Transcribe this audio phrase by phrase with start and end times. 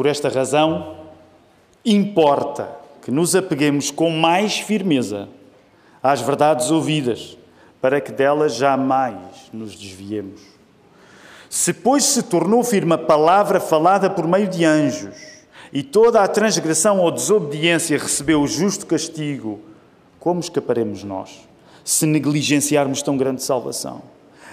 [0.00, 0.96] Por esta razão,
[1.84, 5.28] importa que nos apeguemos com mais firmeza
[6.02, 7.36] às verdades ouvidas,
[7.82, 9.14] para que delas jamais
[9.52, 10.40] nos desviemos.
[11.50, 15.18] Se, pois, se tornou firme a palavra falada por meio de anjos,
[15.70, 19.60] e toda a transgressão ou desobediência recebeu o justo castigo,
[20.18, 21.46] como escaparemos nós,
[21.84, 24.00] se negligenciarmos tão grande salvação?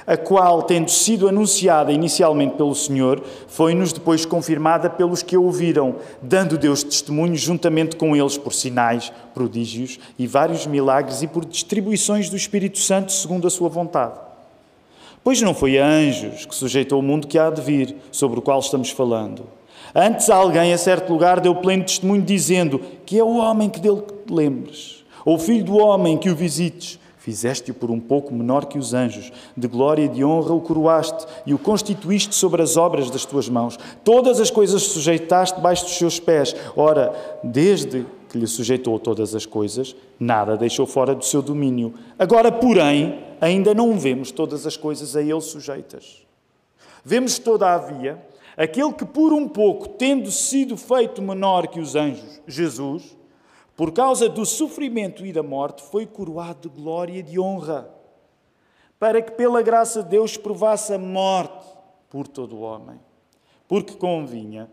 [0.07, 5.97] A qual, tendo sido anunciada inicialmente pelo Senhor, foi-nos depois confirmada pelos que a ouviram,
[6.21, 12.29] dando Deus testemunho juntamente com eles por sinais, prodígios e vários milagres e por distribuições
[12.29, 14.17] do Espírito Santo segundo a sua vontade.
[15.25, 18.41] Pois não foi a anjos que sujeitou o mundo que há de vir, sobre o
[18.41, 19.43] qual estamos falando.
[19.93, 24.01] Antes alguém a certo lugar deu pleno testemunho, dizendo que é o homem que dele
[24.26, 26.98] te lembres, ou o filho do homem que o visites.
[27.27, 31.26] Fizeste-o por um pouco menor que os anjos, de glória e de honra o coroaste
[31.45, 33.77] e o constituíste sobre as obras das tuas mãos.
[34.02, 36.55] Todas as coisas sujeitaste debaixo dos seus pés.
[36.73, 37.13] Ora,
[37.44, 41.96] desde que lhe sujeitou todas as coisas, nada deixou fora do seu domínio.
[42.18, 46.26] Agora, porém, ainda não vemos todas as coisas a ele sujeitas.
[47.04, 48.23] Vemos, todavia,
[48.55, 53.16] aquele que por um pouco, tendo sido feito menor que os anjos, Jesus,
[53.77, 57.87] por causa do sofrimento e da morte, foi coroado de glória e de honra,
[58.97, 61.67] para que pela graça de Deus provasse a morte
[62.09, 62.99] por todo o homem.
[63.67, 64.67] Porque convinha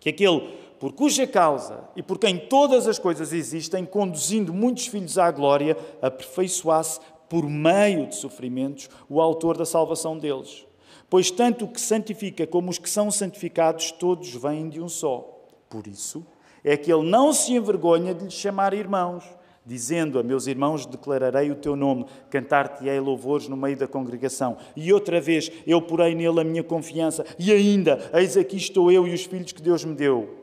[0.00, 5.18] que aquele por cuja causa e por quem todas as coisas existem, conduzindo muitos filhos
[5.18, 10.66] à glória, aperfeiçoasse por meio de sofrimentos o autor da salvação deles.
[11.10, 15.38] Pois tanto o que santifica como os que são santificados, todos vêm de um só.
[15.68, 16.26] Por isso,
[16.64, 19.24] é que ele não se envergonha de lhes chamar irmãos,
[19.64, 24.56] dizendo a meus irmãos declararei o teu nome, cantar-te-ei louvores no meio da congregação.
[24.76, 29.06] E outra vez eu porei nele a minha confiança, e ainda, eis aqui estou eu
[29.06, 30.42] e os filhos que Deus me deu.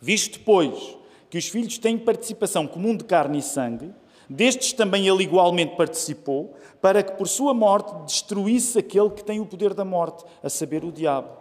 [0.00, 0.96] Visto, pois,
[1.28, 3.92] que os filhos têm participação comum de carne e sangue,
[4.28, 9.46] destes também ele igualmente participou, para que por sua morte destruísse aquele que tem o
[9.46, 11.37] poder da morte, a saber, o diabo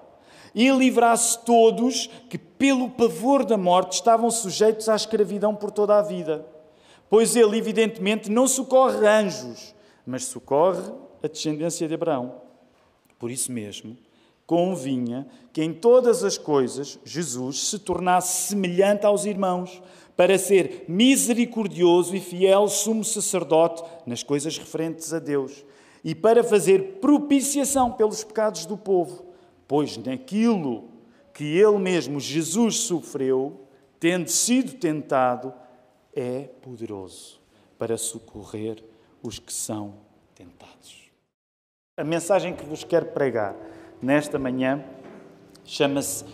[0.54, 6.02] e livrasse todos que, pelo pavor da morte, estavam sujeitos à escravidão por toda a
[6.02, 6.46] vida.
[7.10, 9.74] Pois ele, evidentemente, não socorre anjos,
[10.06, 10.92] mas socorre
[11.24, 12.42] a descendência de Abraão.
[13.20, 13.98] Por isso mesmo,
[14.46, 19.82] convinha que em todas as coisas Jesus se tornasse semelhante aos irmãos,
[20.16, 25.64] para ser misericordioso e fiel sumo sacerdote nas coisas referentes a Deus,
[26.04, 29.27] e para fazer propiciação pelos pecados do povo
[29.68, 30.90] pois naquilo
[31.34, 33.62] que ele mesmo, Jesus, sofreu,
[34.00, 35.54] tendo sido tentado,
[36.16, 37.40] é poderoso
[37.78, 38.84] para socorrer
[39.22, 39.94] os que são
[40.34, 41.12] tentados.
[41.96, 43.56] A mensagem que vos quero pregar
[44.02, 44.84] nesta manhã
[45.64, 46.26] chama-se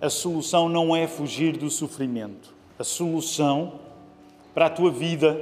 [0.00, 2.54] A solução não é fugir do sofrimento.
[2.78, 3.80] A solução
[4.54, 5.40] para a tua vida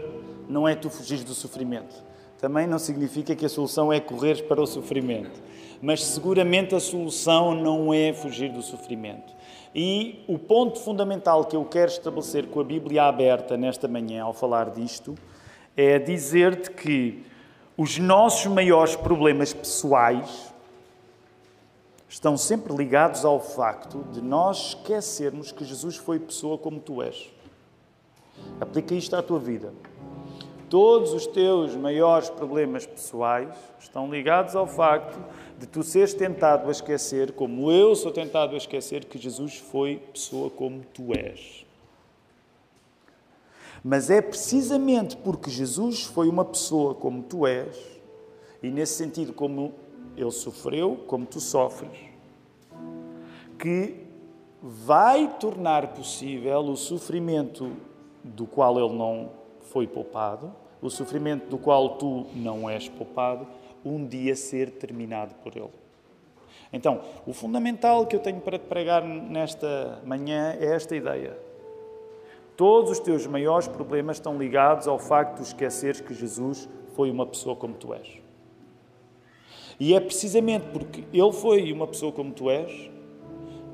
[0.48, 2.09] não é tu fugir do sofrimento.
[2.40, 5.40] Também não significa que a solução é correr para o sofrimento
[5.82, 9.32] mas seguramente a solução não é fugir do sofrimento.
[9.74, 14.34] E o ponto fundamental que eu quero estabelecer com a Bíblia aberta nesta manhã, ao
[14.34, 15.14] falar disto,
[15.76, 17.24] é dizer-te que
[17.76, 20.52] os nossos maiores problemas pessoais
[22.08, 27.30] estão sempre ligados ao facto de nós esquecermos que Jesus foi pessoa como tu és.
[28.60, 29.72] Aplica isto à tua vida.
[30.70, 35.18] Todos os teus maiores problemas pessoais estão ligados ao facto
[35.58, 39.96] de tu seres tentado a esquecer, como eu sou tentado a esquecer, que Jesus foi
[40.12, 41.66] pessoa como tu és.
[43.82, 47.76] Mas é precisamente porque Jesus foi uma pessoa como tu és,
[48.62, 49.74] e nesse sentido, como
[50.16, 51.98] ele sofreu, como tu sofres,
[53.58, 54.06] que
[54.62, 57.72] vai tornar possível o sofrimento
[58.22, 59.39] do qual ele não
[59.70, 63.46] foi poupado, o sofrimento do qual tu não és poupado,
[63.84, 65.70] um dia ser terminado por Ele.
[66.72, 71.36] Então, o fundamental que eu tenho para te pregar nesta manhã é esta ideia.
[72.56, 77.26] Todos os teus maiores problemas estão ligados ao facto de esqueceres que Jesus foi uma
[77.26, 78.20] pessoa como tu és.
[79.78, 82.90] E é precisamente porque Ele foi uma pessoa como tu és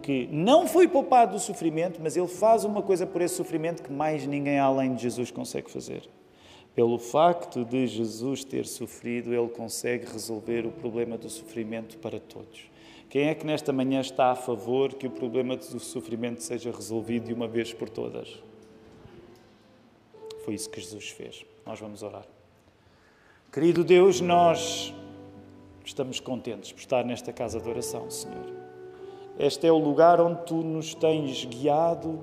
[0.06, 3.92] que não foi poupado do sofrimento, mas Ele faz uma coisa por esse sofrimento que
[3.92, 6.08] mais ninguém além de Jesus consegue fazer.
[6.76, 12.70] Pelo facto de Jesus ter sofrido, ele consegue resolver o problema do sofrimento para todos.
[13.10, 17.26] Quem é que nesta manhã está a favor que o problema do sofrimento seja resolvido
[17.26, 18.40] de uma vez por todas?
[20.44, 21.44] Foi isso que Jesus fez.
[21.66, 22.26] Nós vamos orar.
[23.50, 24.94] Querido Deus, nós
[25.84, 28.65] estamos contentes por estar nesta casa de oração, Senhor.
[29.38, 32.18] Este é o lugar onde tu nos tens guiado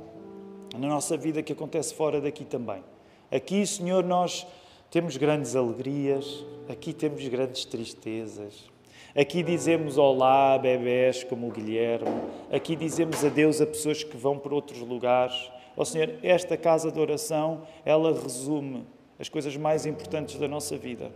[0.76, 2.84] na nossa vida que acontece fora daqui também.
[3.32, 4.48] Aqui, Senhor, nós
[4.90, 8.72] temos grandes alegrias, aqui temos grandes tristezas.
[9.16, 12.10] Aqui dizemos olá bebés como o Guilherme,
[12.52, 15.52] aqui dizemos adeus a pessoas que vão para outros lugares.
[15.78, 18.88] Ó oh, Senhor, esta casa de oração, ela resume
[19.20, 21.12] as coisas mais importantes da nossa vida.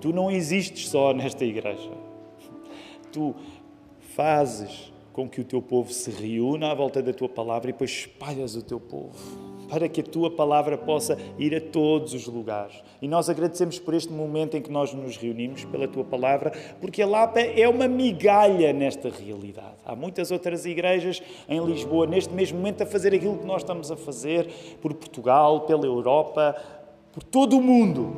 [0.00, 1.90] Tu não existes só nesta igreja.
[3.12, 3.34] Tu
[4.14, 7.90] fazes com que o teu povo se reúna à volta da tua palavra e depois
[7.90, 9.18] espalhas o teu povo
[9.68, 12.80] para que a tua palavra possa ir a todos os lugares.
[13.02, 17.02] E nós agradecemos por este momento em que nós nos reunimos pela tua palavra, porque
[17.02, 19.74] a Lapa é uma migalha nesta realidade.
[19.84, 23.90] Há muitas outras igrejas em Lisboa neste mesmo momento a fazer aquilo que nós estamos
[23.90, 24.48] a fazer
[24.80, 26.54] por Portugal, pela Europa,
[27.12, 28.14] por todo o mundo.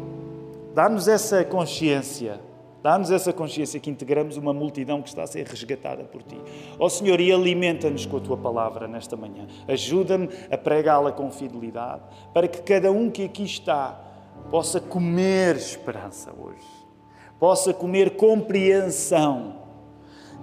[0.75, 2.38] Dá-nos essa consciência
[2.82, 6.41] Dá-nos essa consciência que integramos uma multidão que está a ser resgatada por ti.
[6.79, 9.47] Ó oh, Senhor, e alimenta-nos com a tua palavra nesta manhã.
[9.69, 14.00] Ajuda-me a pregá-la com fidelidade, para que cada um que aqui está
[14.50, 16.67] possa comer esperança hoje,
[17.38, 19.56] possa comer compreensão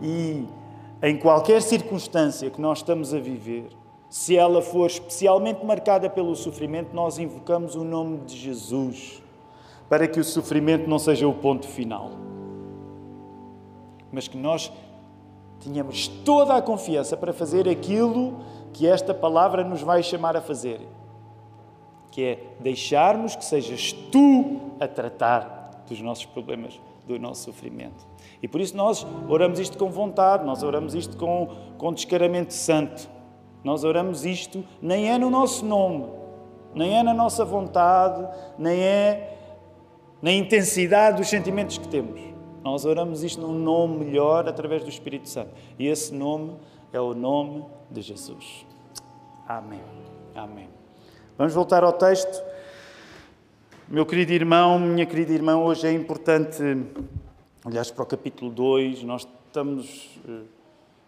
[0.01, 0.45] e,
[1.01, 3.69] em qualquer circunstância que nós estamos a viver,
[4.09, 9.21] se ela for especialmente marcada pelo sofrimento, nós invocamos o nome de Jesus
[9.89, 12.11] para que o sofrimento não seja o ponto final,
[14.11, 14.71] mas que nós
[15.59, 18.39] tenhamos toda a confiança para fazer aquilo
[18.73, 20.81] que esta palavra nos vai chamar a fazer,
[22.11, 28.05] que é deixarmos que sejas tu a tratar dos nossos problemas, do nosso sofrimento.
[28.41, 33.09] E por isso nós oramos isto com vontade, nós oramos isto com, com descaramento santo.
[33.63, 36.05] Nós oramos isto, nem é no nosso nome,
[36.75, 39.36] nem é na nossa vontade, nem é
[40.21, 42.19] na intensidade dos sentimentos que temos.
[42.63, 45.51] Nós oramos isto num nome melhor através do Espírito Santo.
[45.79, 46.55] E esse nome
[46.91, 48.65] é o nome de Jesus.
[49.47, 49.81] Amém.
[50.35, 50.67] Amém.
[51.37, 52.43] Vamos voltar ao texto.
[53.87, 56.61] Meu querido irmão, minha querida irmã, hoje é importante
[57.63, 59.03] olhares para o capítulo 2.
[59.03, 60.41] Nós estamos eh,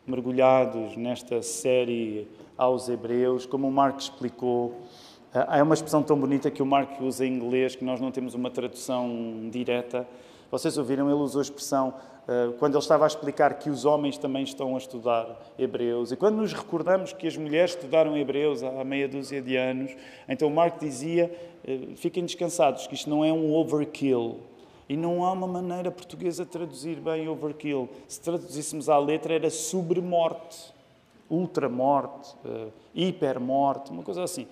[0.07, 2.27] mergulhados nesta série
[2.57, 4.81] aos Hebreus, como o Marco explicou.
[5.31, 8.33] Há uma expressão tão bonita que o Mark usa em inglês que nós não temos
[8.33, 10.07] uma tradução direta.
[10.49, 11.07] Vocês ouviram?
[11.07, 11.93] Ele usou a expressão
[12.27, 16.11] eh, quando ele estava a explicar que os homens também estão a estudar Hebreus.
[16.11, 19.95] E quando nos recordamos que as mulheres estudaram Hebreus há meia dúzia de anos,
[20.27, 21.31] então o Mark dizia:
[21.63, 24.39] eh, fiquem descansados, que isto não é um overkill.
[24.89, 27.87] E não há uma maneira portuguesa de traduzir bem overkill.
[28.07, 30.73] Se traduzíssemos à letra, era sobre-morte,
[31.29, 32.35] ultra-morte,
[32.95, 34.47] hiper-morte, uma coisa assim.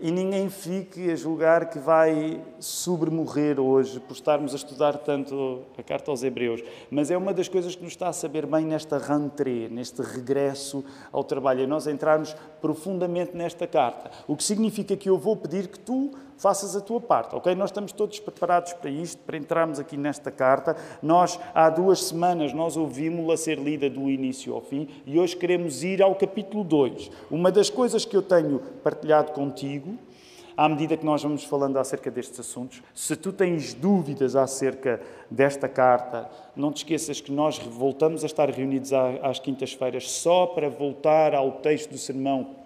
[0.00, 5.82] E ninguém fique a julgar que vai sobremorrer hoje por estarmos a estudar tanto a
[5.82, 6.62] carta aos Hebreus.
[6.90, 10.84] Mas é uma das coisas que nos está a saber bem nesta rentrée, neste regresso
[11.10, 14.10] ao trabalho, é nós entrarmos profundamente nesta carta.
[14.28, 17.54] O que significa que eu vou pedir que tu faças a tua parte, ok?
[17.54, 20.74] Nós estamos todos preparados para isto, para entrarmos aqui nesta carta.
[21.02, 25.84] Nós, há duas semanas, nós ouvimos-la ser lida do início ao fim e hoje queremos
[25.84, 27.10] ir ao capítulo 2.
[27.30, 29.98] Uma das coisas que eu tenho partilhado contigo,
[30.56, 34.98] à medida que nós vamos falando acerca destes assuntos, se tu tens dúvidas acerca
[35.30, 40.70] desta carta, não te esqueças que nós voltamos a estar reunidos às quintas-feiras só para
[40.70, 42.59] voltar ao texto do sermão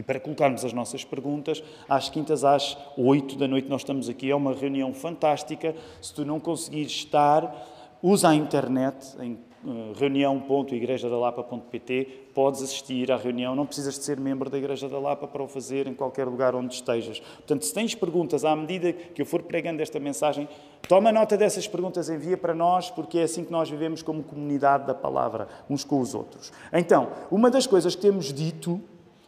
[0.00, 4.30] e para colocarmos as nossas perguntas, às quintas às oito da noite nós estamos aqui.
[4.30, 5.74] É uma reunião fantástica.
[6.00, 7.68] Se tu não conseguires estar,
[8.02, 12.30] usa a internet em uh, reunião.igrejadalapa.pt.
[12.32, 13.54] Podes assistir à reunião.
[13.54, 16.54] Não precisas de ser membro da Igreja da Lapa para o fazer em qualquer lugar
[16.54, 17.20] onde estejas.
[17.20, 20.48] Portanto, se tens perguntas, à medida que eu for pregando esta mensagem,
[20.88, 24.86] toma nota dessas perguntas, envia para nós, porque é assim que nós vivemos como comunidade
[24.86, 26.50] da palavra, uns com os outros.
[26.72, 28.80] Então, uma das coisas que temos dito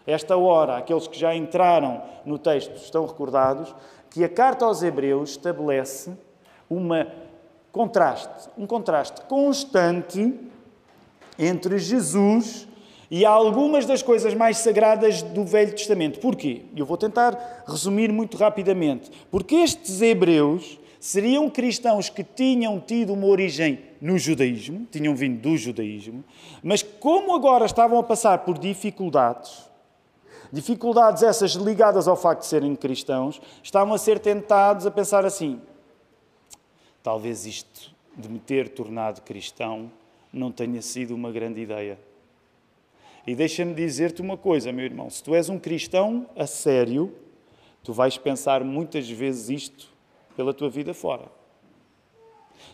[0.06, 3.74] esta hora, aqueles que já entraram no texto estão recordados
[4.10, 6.12] que a carta aos Hebreus estabelece
[6.68, 7.06] uma
[7.70, 10.34] contraste, um contraste constante
[11.38, 12.68] entre Jesus
[13.10, 16.20] e algumas das coisas mais sagradas do Velho Testamento.
[16.20, 16.62] Porquê?
[16.76, 19.10] Eu vou tentar resumir muito rapidamente.
[19.30, 25.56] Porque estes hebreus seriam cristãos que tinham tido uma origem no judaísmo, tinham vindo do
[25.56, 26.22] judaísmo,
[26.62, 29.71] mas como agora estavam a passar por dificuldades,
[30.52, 35.58] Dificuldades essas ligadas ao facto de serem cristãos, estavam a ser tentados a pensar assim:
[37.02, 39.90] talvez isto de me ter tornado cristão
[40.30, 41.98] não tenha sido uma grande ideia.
[43.26, 47.14] E deixa-me dizer-te uma coisa, meu irmão: se tu és um cristão a sério,
[47.82, 49.88] tu vais pensar muitas vezes isto
[50.36, 51.24] pela tua vida fora.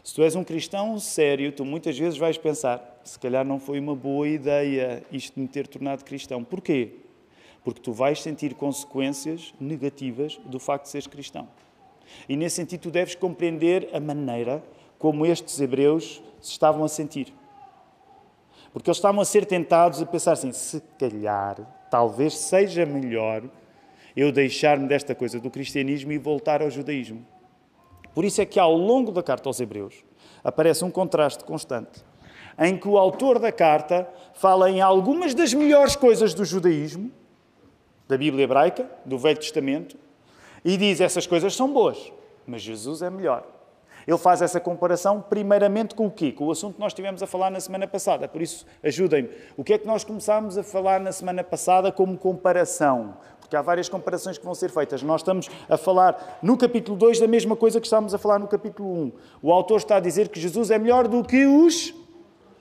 [0.02, 3.78] Se tu és um cristão sério, tu muitas vezes vais pensar: se calhar não foi
[3.78, 6.42] uma boa ideia isto de me ter tornado cristão.
[6.42, 7.06] Porquê?
[7.68, 11.46] Porque tu vais sentir consequências negativas do facto de seres cristão.
[12.26, 14.64] E nesse sentido, tu deves compreender a maneira
[14.98, 17.30] como estes hebreus se estavam a sentir.
[18.72, 21.60] Porque eles estavam a ser tentados a pensar assim: se calhar,
[21.90, 23.42] talvez seja melhor
[24.16, 27.22] eu deixar-me desta coisa do cristianismo e voltar ao judaísmo.
[28.14, 29.94] Por isso é que ao longo da carta aos Hebreus
[30.42, 32.02] aparece um contraste constante,
[32.58, 37.12] em que o autor da carta fala em algumas das melhores coisas do judaísmo,
[38.08, 39.96] da Bíblia hebraica, do Velho Testamento,
[40.64, 42.12] e diz essas coisas são boas,
[42.46, 43.46] mas Jesus é melhor.
[44.06, 46.32] Ele faz essa comparação primeiramente com o quê?
[46.32, 48.26] Com o assunto que nós estivemos a falar na semana passada.
[48.26, 49.28] Por isso, ajudem-me.
[49.54, 53.18] O que é que nós começámos a falar na semana passada como comparação?
[53.38, 55.02] Porque há várias comparações que vão ser feitas.
[55.02, 58.48] Nós estamos a falar no capítulo 2 da mesma coisa que estávamos a falar no
[58.48, 59.12] capítulo 1.
[59.42, 61.92] O autor está a dizer que Jesus é melhor do que os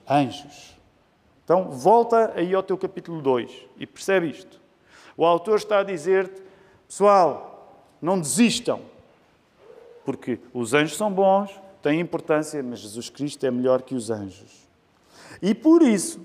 [0.06, 0.78] anjos.
[1.44, 4.60] Então, volta aí ao teu capítulo 2 e percebe isto.
[5.18, 6.40] O autor está a dizer-te,
[6.86, 8.80] pessoal, não desistam,
[10.04, 11.50] porque os anjos são bons,
[11.82, 14.68] têm importância, mas Jesus Cristo é melhor que os anjos.
[15.42, 16.20] E por isso,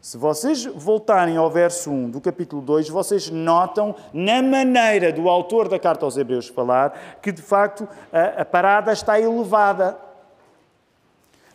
[0.00, 5.68] se vocês voltarem ao verso 1 do capítulo 2, vocês notam na maneira do autor
[5.68, 9.96] da carta aos Hebreus falar que de facto a, a parada está elevada.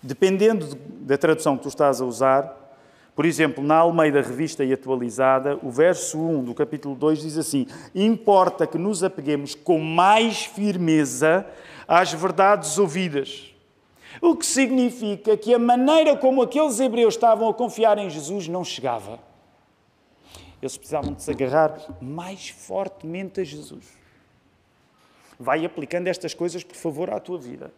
[0.01, 2.66] Dependendo da tradução que tu estás a usar,
[3.17, 7.65] por exemplo, na Almeida Revista e Atualizada, o verso 1 do capítulo 2 diz assim:
[7.95, 11.43] Importa que nos apeguemos com mais firmeza
[11.88, 13.57] às verdades ouvidas
[14.21, 18.63] o que significa que a maneira como aqueles hebreus estavam a confiar em Jesus não
[18.63, 19.19] chegava.
[20.62, 23.86] Eles precisavam de se agarrar mais fortemente a Jesus.
[25.39, 27.71] Vai aplicando estas coisas, por favor, à tua vida.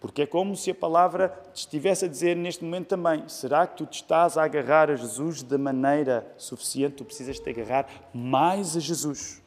[0.00, 3.76] Porque é como se a palavra te estivesse a dizer neste momento também: será que
[3.76, 6.96] tu te estás a agarrar a Jesus da maneira suficiente?
[6.96, 9.42] Tu precisas te agarrar mais a Jesus.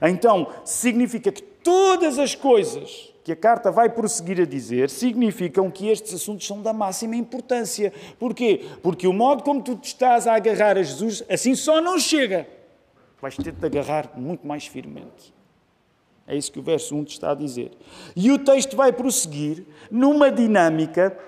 [0.00, 5.88] Então, significa que todas as coisas que a carta vai prosseguir a dizer significam que
[5.88, 7.92] estes assuntos são da máxima importância.
[8.18, 8.64] Porquê?
[8.82, 12.46] Porque o modo como tu te estás a agarrar a Jesus, assim só não chega.
[13.20, 15.39] Vais ter de agarrar muito mais firmemente.
[16.30, 17.72] É isso que o verso 1 te está a dizer.
[18.14, 21.18] E o texto vai prosseguir numa dinâmica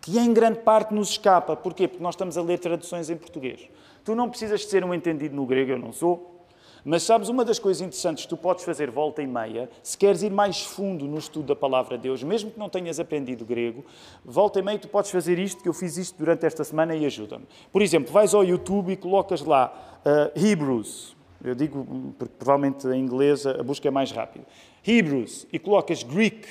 [0.00, 1.56] que em grande parte nos escapa.
[1.56, 1.88] Porquê?
[1.88, 3.68] Porque nós estamos a ler traduções em português.
[4.04, 6.44] Tu não precisas de ser um entendido no grego, eu não sou.
[6.84, 10.22] Mas sabes, uma das coisas interessantes que tu podes fazer volta e meia, se queres
[10.22, 13.84] ir mais fundo no estudo da palavra de Deus, mesmo que não tenhas aprendido grego,
[14.24, 17.04] volta e meia tu podes fazer isto, que eu fiz isto durante esta semana e
[17.04, 17.44] ajuda-me.
[17.72, 21.15] Por exemplo, vais ao YouTube e colocas lá uh, Hebrews.
[21.44, 24.44] Eu digo, porque provavelmente em inglês a busca é mais rápida.
[24.86, 25.46] Hebrews.
[25.52, 26.46] E colocas Greek.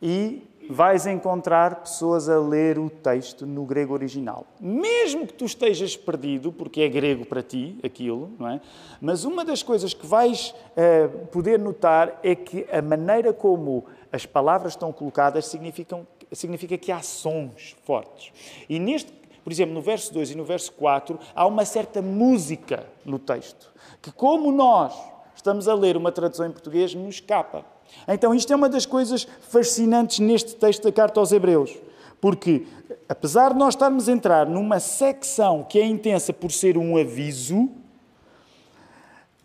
[0.00, 4.46] E vais encontrar pessoas a ler o texto no grego original.
[4.60, 8.60] Mesmo que tu estejas perdido, porque é grego para ti aquilo, não é?
[9.00, 14.24] Mas uma das coisas que vais uh, poder notar é que a maneira como as
[14.24, 18.32] palavras estão colocadas significam, significa que há sons fortes.
[18.68, 19.12] E neste,
[19.44, 23.70] por exemplo, no verso 2 e no verso 4, há uma certa música no texto,
[24.02, 24.94] que como nós
[25.36, 27.64] estamos a ler uma tradução em português, nos escapa.
[28.08, 31.76] Então, isto é uma das coisas fascinantes neste texto da carta aos Hebreus.
[32.20, 32.66] Porque,
[33.06, 37.68] apesar de nós estarmos a entrar numa secção que é intensa por ser um aviso,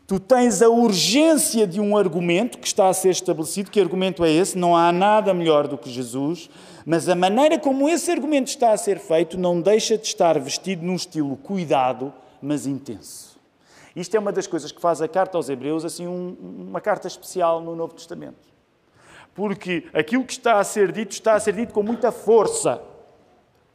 [0.07, 3.69] tu tens a urgência de um argumento que está a ser estabelecido.
[3.69, 4.57] Que argumento é esse?
[4.57, 6.49] Não há nada melhor do que Jesus.
[6.85, 10.85] Mas a maneira como esse argumento está a ser feito não deixa de estar vestido
[10.85, 13.39] num estilo cuidado, mas intenso.
[13.95, 16.35] Isto é uma das coisas que faz a carta aos Hebreus assim um,
[16.69, 18.47] uma carta especial no Novo Testamento.
[19.33, 22.81] Porque aquilo que está a ser dito está a ser dito com muita força,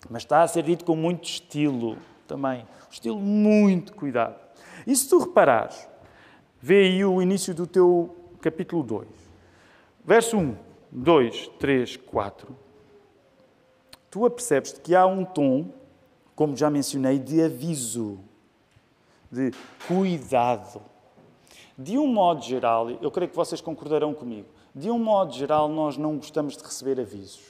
[0.09, 2.67] mas está a ser dito com muito estilo também.
[2.91, 4.37] Estilo muito cuidado.
[4.87, 5.89] E se tu reparares,
[6.61, 9.09] vê aí o início do teu capítulo 2.
[10.05, 10.57] Verso 1,
[10.93, 12.64] 2, 3, 4.
[14.15, 15.71] Tu apercebes que há um tom,
[16.37, 18.21] como já mencionei, de aviso
[19.29, 19.51] de
[19.89, 20.81] cuidado.
[21.77, 25.97] De um modo geral, eu creio que vocês concordarão comigo, de um modo geral, nós
[25.97, 27.43] não gostamos de receber avisos.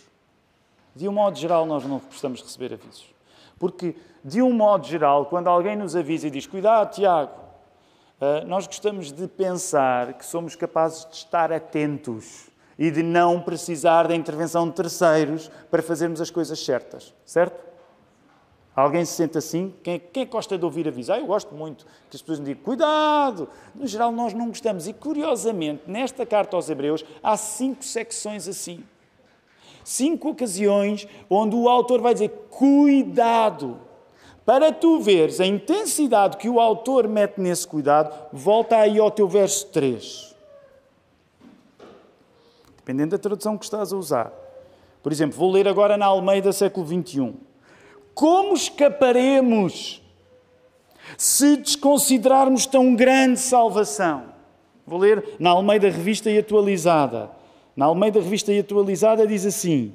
[0.97, 3.15] De um modo geral, nós não gostamos de receber avisos.
[3.59, 3.95] Porque,
[4.25, 7.43] de um modo geral, quando alguém nos avisa e diz: Cuidado, Tiago,
[8.23, 14.09] eh, nós gostamos de pensar que somos capazes de estar atentos e de não precisar
[14.09, 17.75] da intervenção de terceiros para fazermos as coisas certas, certo?
[18.77, 19.73] Alguém se sente assim?
[19.85, 21.11] Quem, quem gosta de ouvir avisos?
[21.11, 23.49] Ah, eu gosto muito que as pessoas me digam, cuidado!
[23.73, 24.89] No geral, nós não gostamos.
[24.89, 28.83] E, curiosamente, nesta carta aos Hebreus, há cinco secções assim.
[29.85, 33.79] Cinco ocasiões onde o autor vai dizer, cuidado!
[34.45, 39.29] Para tu veres a intensidade que o autor mete nesse cuidado, volta aí ao teu
[39.29, 40.34] verso 3.
[42.85, 44.31] Dependendo da tradução que estás a usar.
[45.03, 47.33] Por exemplo, vou ler agora na Almeida século XXI.
[48.15, 50.03] Como escaparemos
[51.17, 54.25] se desconsiderarmos tão grande salvação?
[54.87, 57.31] Vou ler na Almeida Revista e Atualizada.
[57.75, 59.95] Na Almeida Revista e Atualizada diz assim: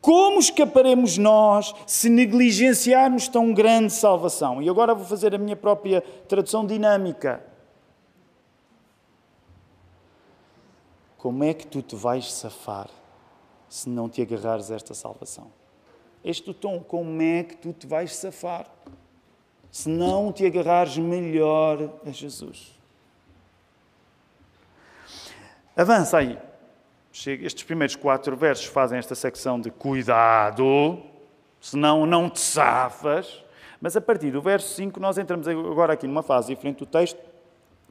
[0.00, 4.60] Como escaparemos nós se negligenciarmos tão grande salvação?
[4.60, 7.44] E agora vou fazer a minha própria tradução dinâmica.
[11.26, 12.88] Como é que tu te vais safar
[13.68, 15.50] se não te agarrares a esta salvação?
[16.22, 18.70] este o tom, como é que tu te vais safar?
[19.68, 22.78] Se não te agarrares melhor a Jesus.
[25.76, 26.38] Avança aí.
[27.12, 31.02] Estes primeiros quatro versos fazem esta secção de cuidado,
[31.60, 33.44] senão não te safas.
[33.80, 37.18] Mas a partir do verso 5, nós entramos agora aqui numa fase diferente do texto,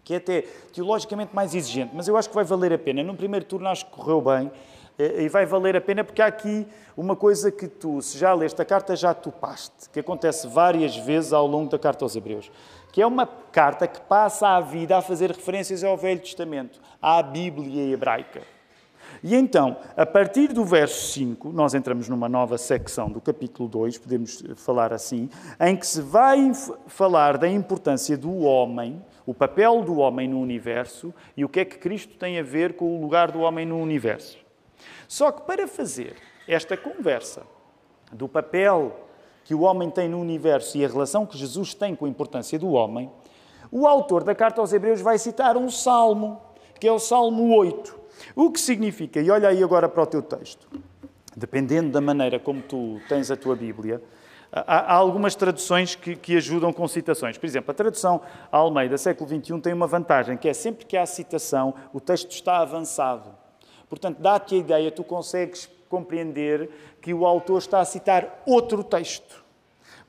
[0.06, 3.04] que é até teologicamente mais exigente, mas eu acho que vai valer a pena.
[3.04, 4.52] No primeiro turno acho que correu bem,
[5.00, 8.32] eh, e vai valer a pena porque há aqui uma coisa que tu, se já
[8.34, 12.52] leste a carta, já topaste, que acontece várias vezes ao longo da carta aos Hebreus,
[12.94, 17.22] que é uma carta que passa a vida a fazer referências ao Velho Testamento, à
[17.24, 18.42] Bíblia hebraica.
[19.24, 23.98] E então, a partir do verso 5, nós entramos numa nova secção do capítulo 2,
[23.98, 26.52] podemos falar assim, em que se vai
[26.88, 31.66] falar da importância do homem, o papel do homem no universo e o que é
[31.66, 34.38] que Cristo tem a ver com o lugar do homem no universo.
[35.08, 36.16] Só que para fazer
[36.48, 37.44] esta conversa
[38.12, 38.96] do papel
[39.44, 42.58] que o homem tem no universo e a relação que Jesus tem com a importância
[42.58, 43.12] do homem,
[43.72, 46.42] o autor da carta aos Hebreus vai citar um salmo,
[46.80, 47.96] que é o Salmo 8.
[48.36, 50.68] O que significa, e olha aí agora para o teu texto,
[51.36, 54.02] dependendo da maneira como tu tens a tua Bíblia,
[54.56, 57.38] há, algumas traduções que, que, ajudam com citações.
[57.38, 58.22] Por exemplo, a tradução
[58.52, 62.60] Almeida, século XXI, tem uma vantagem, que é sempre que há citação, o texto está
[62.60, 63.30] avançado.
[63.90, 66.70] Portanto, dá-te a ideia, tu consegues compreender
[67.02, 69.44] que o autor está a citar outro texto.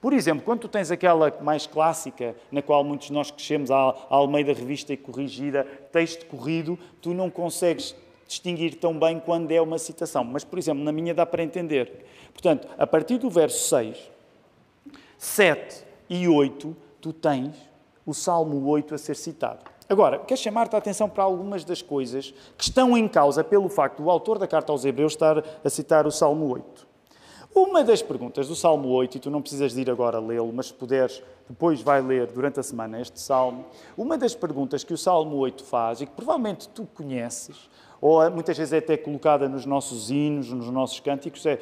[0.01, 3.95] Por exemplo, quando tu tens aquela mais clássica, na qual muitos de nós crescemos, a
[4.09, 7.95] Almeida Revista e Corrigida, texto corrido, tu não consegues
[8.27, 10.23] distinguir tão bem quando é uma citação.
[10.23, 12.05] Mas, por exemplo, na minha dá para entender.
[12.33, 14.16] Portanto, a partir do verso 6,
[15.27, 17.57] 7 e 8, tu tens
[18.07, 19.59] o Salmo 8 a ser citado.
[19.89, 24.03] Agora, quero chamar-te a atenção para algumas das coisas que estão em causa pelo facto
[24.03, 26.87] do autor da carta aos Hebreus estar a citar o Salmo 8.
[27.53, 30.67] Uma das perguntas do Salmo 8, e tu não precisas de ir agora lê-lo, mas
[30.67, 33.65] se puderes, depois vai ler durante a semana este Salmo.
[33.97, 37.69] Uma das perguntas que o Salmo 8 faz, e que provavelmente tu conheces,
[38.01, 41.59] ou muitas vezes é até colocada nos nossos hinos, nos nossos cânticos, é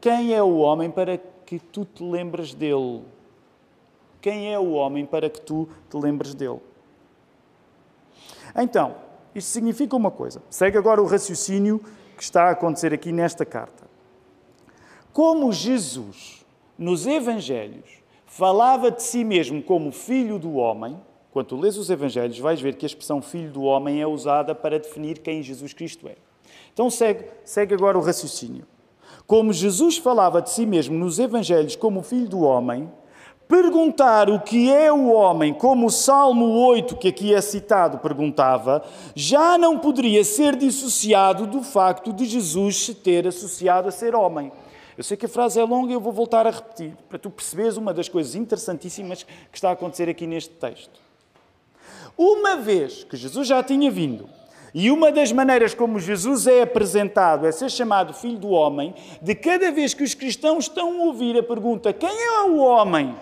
[0.00, 3.02] quem é o homem para que tu te lembres dele?
[4.20, 6.60] Quem é o homem para que tu te lembres dele?
[8.54, 8.96] Então,
[9.34, 10.42] isto significa uma coisa.
[10.50, 11.82] Segue agora o raciocínio
[12.18, 13.88] que está a acontecer aqui nesta carta.
[15.10, 16.44] Como Jesus,
[16.76, 22.60] nos Evangelhos, falava de si mesmo como filho do homem, quando lês os Evangelhos, vais
[22.60, 26.16] ver que a expressão filho do homem é usada para definir quem Jesus Cristo é.
[26.74, 28.66] Então segue, segue agora o raciocínio.
[29.28, 32.90] Como Jesus falava de si mesmo nos Evangelhos como filho do homem,
[33.46, 38.82] perguntar o que é o homem, como o Salmo 8, que aqui é citado, perguntava,
[39.14, 44.50] já não poderia ser dissociado do facto de Jesus se ter associado a ser homem.
[44.96, 47.28] Eu sei que a frase é longa e eu vou voltar a repetir, para tu
[47.28, 50.98] perceberes uma das coisas interessantíssimas que está a acontecer aqui neste texto.
[52.16, 54.26] Uma vez que Jesus já tinha vindo,
[54.74, 59.34] e uma das maneiras como Jesus é apresentado é ser chamado Filho do Homem, de
[59.34, 63.14] cada vez que os cristãos estão a ouvir a pergunta: quem é o homem?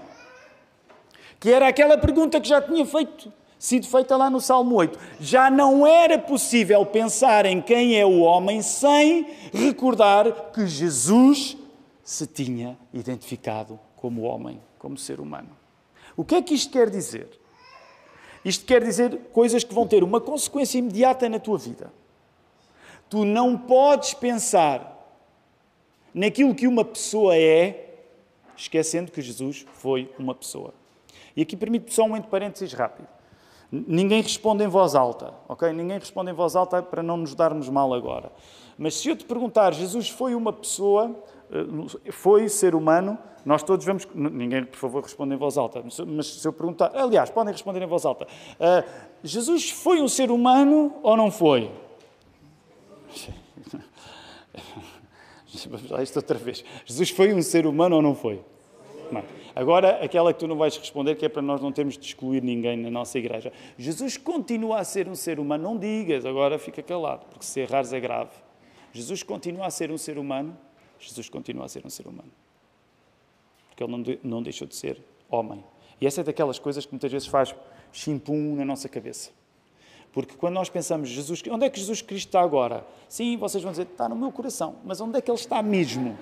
[1.39, 4.99] que era aquela pergunta que já tinha feito, sido feita lá no Salmo 8.
[5.21, 11.57] Já não era possível pensar em quem é o homem sem recordar que Jesus
[12.03, 15.51] se tinha identificado como homem, como ser humano.
[16.17, 17.29] O que é que isto quer dizer?
[18.47, 21.93] Isto quer dizer coisas que vão ter uma consequência imediata na tua vida.
[23.11, 24.93] Tu não podes pensar
[26.15, 28.05] naquilo que uma pessoa é,
[28.57, 30.73] esquecendo que Jesus foi uma pessoa.
[31.35, 33.09] E aqui permite só um entre parênteses rápido.
[33.69, 35.73] Ninguém responde em voz alta, ok?
[35.73, 38.31] Ninguém responde em voz alta para não nos darmos mal agora.
[38.79, 41.21] Mas se eu te perguntar, Jesus foi uma pessoa,
[42.11, 44.07] foi ser humano, nós todos vamos.
[44.13, 46.91] Ninguém, por favor, responda em voz alta, mas se eu perguntar.
[46.95, 48.27] Aliás, podem responder em voz alta.
[48.27, 48.83] Uh,
[49.23, 51.71] Jesus foi um ser humano ou não foi?
[55.71, 56.65] Vamos lá isto outra vez.
[56.85, 58.43] Jesus foi um ser humano ou não foi?
[59.11, 59.23] Não.
[59.55, 62.43] Agora, aquela que tu não vais responder, que é para nós não termos de excluir
[62.43, 63.53] ninguém na nossa igreja.
[63.79, 65.63] Jesus continua a ser um ser humano.
[65.65, 68.33] Não digas, agora fica calado, porque se errares é grave.
[68.93, 70.57] Jesus continua a ser um ser humano.
[70.99, 72.31] Jesus continua a ser um ser humano.
[73.69, 75.63] Porque ele não, de, não deixou de ser homem.
[76.01, 77.55] E essa é daquelas coisas que muitas vezes faz
[77.93, 79.31] chimpum na nossa cabeça.
[80.13, 82.87] Porque quando nós pensamos, Jesus, onde é que Jesus Cristo está agora?
[83.09, 84.77] Sim, vocês vão dizer, está no meu coração.
[84.83, 86.17] Mas onde é que Ele está mesmo?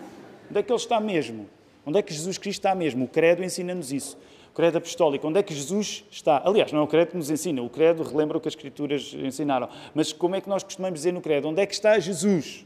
[0.51, 1.49] Onde é que Ele está mesmo?
[1.87, 3.05] Onde é que Jesus Cristo está mesmo?
[3.05, 4.19] O credo ensina-nos isso.
[4.51, 6.43] O credo apostólico, onde é que Jesus está?
[6.45, 9.15] Aliás, não é o credo que nos ensina, o credo relembra o que as Escrituras
[9.15, 9.69] ensinaram.
[9.95, 11.49] Mas como é que nós costumamos dizer no credo?
[11.49, 12.65] Onde é que está Jesus?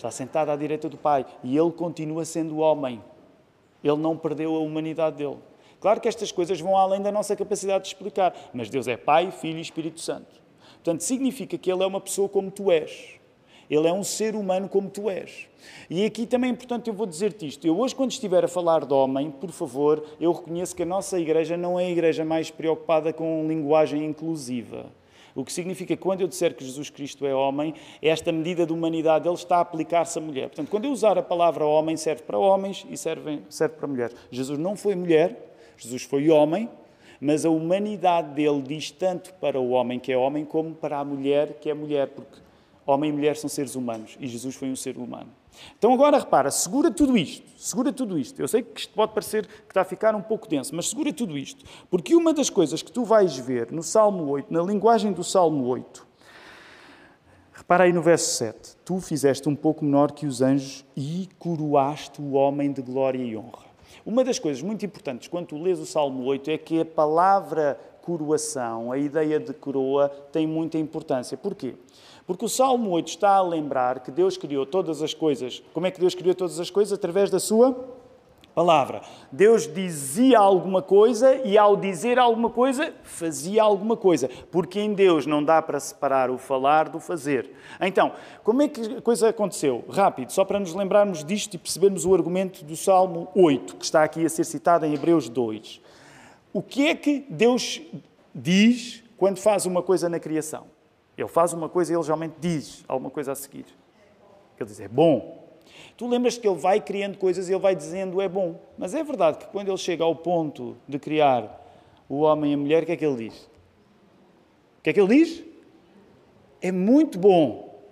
[0.00, 3.04] Está sentado à direita do Pai e Ele continua sendo homem.
[3.84, 5.36] Ele não perdeu a humanidade dele.
[5.78, 9.30] Claro que estas coisas vão além da nossa capacidade de explicar, mas Deus é Pai,
[9.30, 10.40] Filho e Espírito Santo.
[10.76, 13.20] Portanto, significa que Ele é uma pessoa como tu és.
[13.68, 15.46] Ele é um ser humano como tu és.
[15.90, 17.66] E aqui também é importante eu vou dizer-te isto.
[17.66, 21.20] Eu hoje, quando estiver a falar de homem, por favor, eu reconheço que a nossa
[21.20, 24.86] igreja não é a igreja mais preocupada com linguagem inclusiva.
[25.34, 28.72] O que significa que quando eu disser que Jesus Cristo é homem, esta medida de
[28.72, 30.48] humanidade ele está a aplicar-se à mulher.
[30.48, 34.16] Portanto, quando eu usar a palavra homem, serve para homens e serve, serve para mulheres.
[34.30, 36.68] Jesus não foi mulher, Jesus foi homem,
[37.20, 41.04] mas a humanidade dele diz tanto para o homem que é homem como para a
[41.04, 42.38] mulher que é mulher, porque
[42.86, 45.39] homem e mulher são seres humanos e Jesus foi um ser humano.
[45.78, 48.40] Então agora repara, segura tudo isto, segura tudo isto.
[48.40, 51.12] Eu sei que isto pode parecer que está a ficar um pouco denso, mas segura
[51.12, 55.12] tudo isto, porque uma das coisas que tu vais ver no Salmo 8, na linguagem
[55.12, 56.06] do Salmo 8,
[57.52, 62.20] repara aí no verso 7, tu fizeste um pouco menor que os anjos e coroaste
[62.20, 63.70] o homem de glória e honra.
[64.04, 67.78] Uma das coisas muito importantes quando tu lês o Salmo 8 é que a palavra
[68.02, 71.36] coroação, a ideia de coroa, tem muita importância.
[71.36, 71.74] Porquê?
[72.30, 75.60] Porque o Salmo 8 está a lembrar que Deus criou todas as coisas.
[75.74, 76.96] Como é que Deus criou todas as coisas?
[76.96, 77.76] Através da sua
[78.54, 79.02] palavra.
[79.32, 84.30] Deus dizia alguma coisa e, ao dizer alguma coisa, fazia alguma coisa.
[84.48, 87.50] Porque em Deus não dá para separar o falar do fazer.
[87.80, 88.12] Então,
[88.44, 89.84] como é que a coisa aconteceu?
[89.90, 94.04] Rápido, só para nos lembrarmos disto e percebermos o argumento do Salmo 8, que está
[94.04, 95.80] aqui a ser citado em Hebreus 2.
[96.52, 97.82] O que é que Deus
[98.32, 100.78] diz quando faz uma coisa na criação?
[101.22, 103.66] Ele faz uma coisa e ele geralmente diz alguma coisa a seguir.
[104.58, 105.40] Ele diz, é bom,
[105.96, 108.58] Tu lembras que ele vai criando coisas e ele vai dizendo é bom.
[108.78, 111.62] Mas é verdade que quando ele chega ao ponto de criar
[112.08, 113.42] o homem e a mulher, o que é que ele diz?
[114.78, 115.44] O que é que ele diz?
[116.62, 117.82] É muito bom.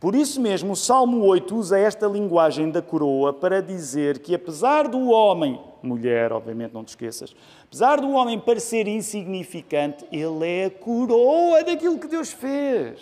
[0.00, 4.88] Por isso mesmo, o Salmo 8 usa esta linguagem da coroa para dizer que, apesar
[4.88, 10.70] do homem, mulher, obviamente, não te esqueças, apesar do homem parecer insignificante, ele é a
[10.70, 13.00] coroa daquilo que Deus fez.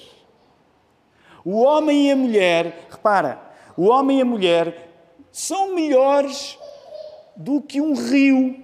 [1.45, 3.41] O homem e a mulher, repara,
[3.77, 4.91] o homem e a mulher
[5.33, 6.59] são melhores
[7.37, 8.57] do que um rio.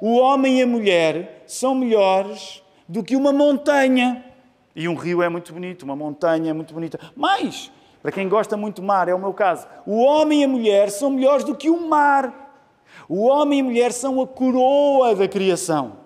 [0.00, 4.24] O homem e a mulher são melhores do que uma montanha.
[4.74, 6.98] E um rio é muito bonito, uma montanha é muito bonita.
[7.14, 7.70] Mas,
[8.02, 10.90] para quem gosta muito do mar, é o meu caso, o homem e a mulher
[10.90, 12.43] são melhores do que o mar.
[13.08, 16.04] O homem e a mulher são a coroa da criação.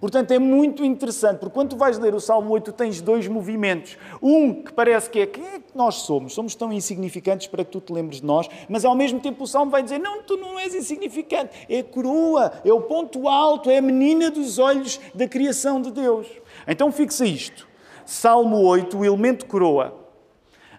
[0.00, 3.26] Portanto, é muito interessante, porque quando tu vais ler o Salmo 8, tu tens dois
[3.28, 3.96] movimentos.
[4.20, 6.34] Um que parece que é quem é que nós somos?
[6.34, 9.46] Somos tão insignificantes para que tu te lembres de nós, mas ao mesmo tempo o
[9.46, 13.70] Salmo vai dizer: não, tu não és insignificante, é a coroa, é o ponto alto,
[13.70, 16.26] é a menina dos olhos da criação de Deus.
[16.66, 17.66] Então fixa isto.
[18.04, 20.05] Salmo 8, o elemento coroa.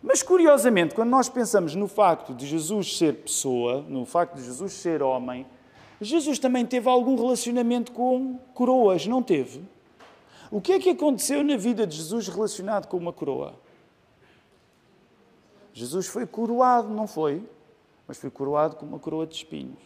[0.08, 4.72] Mas curiosamente, quando nós pensamos no facto de Jesus ser pessoa, no facto de Jesus
[4.72, 5.46] ser homem,
[6.00, 9.62] Jesus também teve algum relacionamento com coroas, não teve?
[10.50, 13.56] O que é que aconteceu na vida de Jesus relacionado com uma coroa?
[15.74, 17.44] Jesus foi coroado, não foi?
[18.08, 19.78] Mas foi coroado com uma coroa de espinhos.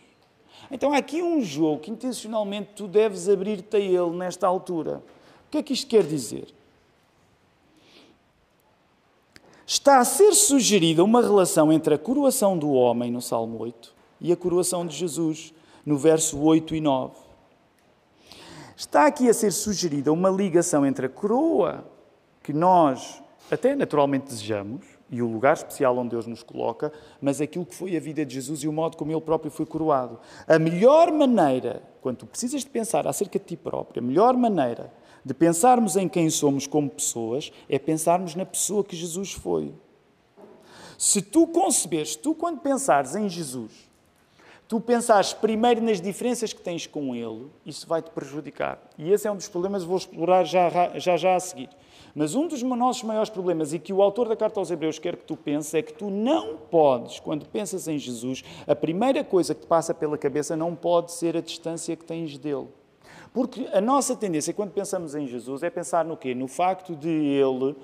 [0.69, 5.01] Então há aqui um jogo que intencionalmente tu deves abrir-te a ele nesta altura.
[5.47, 6.53] O que é que isto quer dizer?
[9.73, 14.29] Está a ser sugerida uma relação entre a coroação do homem, no Salmo 8, e
[14.29, 15.53] a coroação de Jesus,
[15.85, 17.13] no verso 8 e 9.
[18.75, 21.85] Está aqui a ser sugerida uma ligação entre a coroa
[22.43, 27.65] que nós até naturalmente desejamos e o lugar especial onde Deus nos coloca, mas aquilo
[27.65, 30.19] que foi a vida de Jesus e o modo como ele próprio foi coroado.
[30.49, 34.91] A melhor maneira, quando tu precisas de pensar acerca de ti próprio, a melhor maneira
[35.23, 39.71] de pensarmos em quem somos como pessoas é pensarmos na pessoa que Jesus foi.
[40.97, 43.71] Se tu conceberes, tu quando pensares em Jesus,
[44.67, 48.79] tu pensares primeiro nas diferenças que tens com Ele, isso vai te prejudicar.
[48.97, 51.69] E esse é um dos problemas que vou explorar já, já, já a seguir.
[52.13, 55.15] Mas um dos nossos maiores problemas, e que o autor da carta aos Hebreus quer
[55.15, 59.55] que tu penses, é que tu não podes, quando pensas em Jesus, a primeira coisa
[59.55, 62.67] que te passa pela cabeça não pode ser a distância que tens dele.
[63.33, 66.35] Porque a nossa tendência, quando pensamos em Jesus, é pensar no quê?
[66.35, 67.75] No facto de ele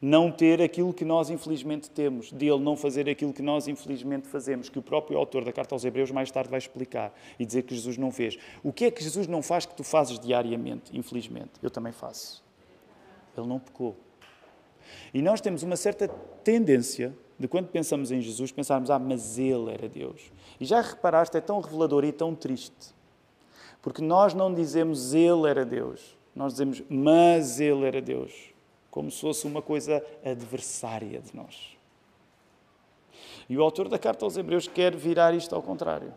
[0.00, 4.28] não ter aquilo que nós infelizmente temos, de ele não fazer aquilo que nós infelizmente
[4.28, 7.62] fazemos, que o próprio autor da carta aos Hebreus mais tarde vai explicar e dizer
[7.62, 8.38] que Jesus não fez.
[8.62, 11.50] O que é que Jesus não faz que tu fazes diariamente, infelizmente?
[11.62, 12.42] Eu também faço.
[13.36, 13.96] Ele não pecou.
[15.12, 16.08] E nós temos uma certa
[16.42, 20.32] tendência de quando pensamos em Jesus, pensarmos, ah, mas ele era Deus.
[20.60, 22.97] E já reparaste, é tão revelador e tão triste.
[23.88, 28.52] Porque nós não dizemos ele era Deus, nós dizemos, mas ele era Deus.
[28.90, 31.74] Como se fosse uma coisa adversária de nós.
[33.48, 36.12] E o autor da carta aos Hebreus quer virar isto ao contrário.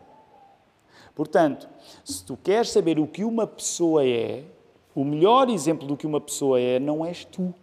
[1.14, 1.66] Portanto,
[2.04, 4.44] se tu queres saber o que uma pessoa é,
[4.94, 7.54] o melhor exemplo do que uma pessoa é não és tu.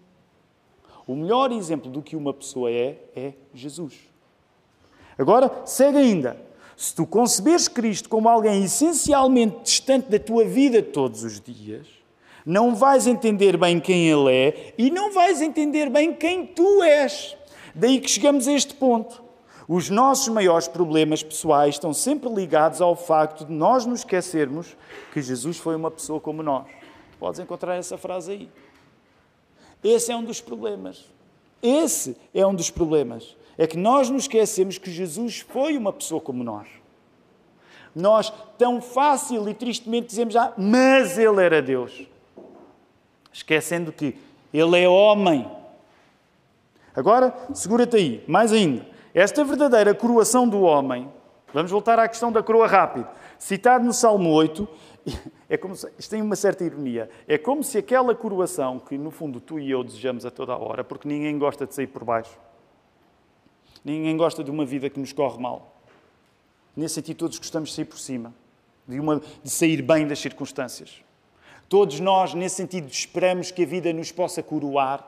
[1.06, 4.10] O melhor exemplo do que uma pessoa é é Jesus.
[5.20, 6.49] Agora, segue ainda.
[6.80, 11.86] Se tu conceberes Cristo como alguém essencialmente distante da tua vida todos os dias,
[12.46, 17.36] não vais entender bem quem Ele é e não vais entender bem quem tu és.
[17.76, 19.22] Daí que chegamos a este ponto.
[19.68, 24.78] Os nossos maiores problemas pessoais estão sempre ligados ao facto de nós nos esquecermos
[25.12, 26.66] que Jesus foi uma pessoa como nós.
[27.20, 28.50] Podes encontrar essa frase aí.
[29.84, 31.10] Esse é um dos problemas.
[31.62, 33.36] Esse é um dos problemas.
[33.60, 36.66] É que nós nos esquecemos que Jesus foi uma pessoa como nós.
[37.94, 42.08] Nós, tão fácil e tristemente, dizemos, ah, mas ele era Deus.
[43.34, 44.16] Esquecendo que
[44.54, 45.46] ele é homem.
[46.96, 48.86] Agora, segura-te aí, mais ainda.
[49.14, 51.12] Esta verdadeira coroação do homem,
[51.54, 54.66] vamos voltar à questão da coroa rápido, citado no Salmo 8,
[55.50, 57.10] é como se, isto tem uma certa ironia.
[57.28, 60.58] É como se aquela coroação que, no fundo, tu e eu desejamos a toda a
[60.58, 62.40] hora, porque ninguém gosta de sair por baixo.
[63.84, 65.82] Ninguém gosta de uma vida que nos corre mal.
[66.76, 68.34] Nesse sentido, todos gostamos de sair por cima,
[68.88, 71.02] de, uma, de sair bem das circunstâncias.
[71.68, 75.06] Todos nós, nesse sentido, esperamos que a vida nos possa coroar.